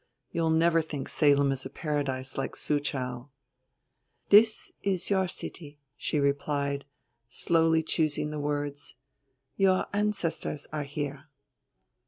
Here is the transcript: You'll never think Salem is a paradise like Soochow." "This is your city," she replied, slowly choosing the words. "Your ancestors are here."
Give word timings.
You'll 0.31 0.49
never 0.49 0.81
think 0.81 1.07
Salem 1.07 1.51
is 1.51 1.63
a 1.63 1.69
paradise 1.69 2.35
like 2.35 2.55
Soochow." 2.55 3.29
"This 4.29 4.71
is 4.81 5.11
your 5.11 5.27
city," 5.27 5.77
she 5.95 6.17
replied, 6.19 6.85
slowly 7.29 7.83
choosing 7.83 8.31
the 8.31 8.39
words. 8.39 8.95
"Your 9.57 9.85
ancestors 9.93 10.65
are 10.73 10.85
here." 10.85 11.25